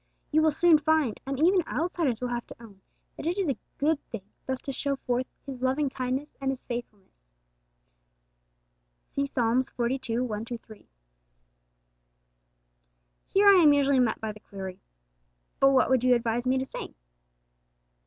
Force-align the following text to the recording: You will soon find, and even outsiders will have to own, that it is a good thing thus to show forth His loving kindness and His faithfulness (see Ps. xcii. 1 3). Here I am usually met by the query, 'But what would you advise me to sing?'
You 0.31 0.41
will 0.41 0.49
soon 0.49 0.79
find, 0.79 1.21
and 1.27 1.37
even 1.37 1.61
outsiders 1.67 2.21
will 2.21 2.29
have 2.29 2.47
to 2.47 2.55
own, 2.59 2.81
that 3.15 3.27
it 3.27 3.37
is 3.37 3.51
a 3.51 3.57
good 3.77 4.03
thing 4.09 4.23
thus 4.47 4.59
to 4.61 4.71
show 4.71 4.95
forth 4.95 5.27
His 5.45 5.61
loving 5.61 5.91
kindness 5.91 6.35
and 6.41 6.49
His 6.49 6.65
faithfulness 6.65 7.29
(see 9.05 9.25
Ps. 9.27 9.33
xcii. 9.35 10.27
1 10.27 10.45
3). 10.57 10.89
Here 13.27 13.47
I 13.47 13.61
am 13.61 13.73
usually 13.73 13.99
met 13.99 14.19
by 14.19 14.31
the 14.31 14.39
query, 14.39 14.81
'But 15.59 15.69
what 15.69 15.87
would 15.91 16.03
you 16.03 16.15
advise 16.15 16.47
me 16.47 16.57
to 16.57 16.65
sing?' 16.65 16.95